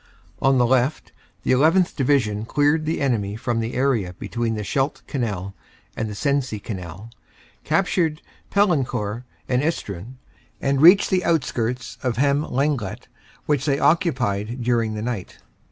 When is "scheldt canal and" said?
4.63-6.09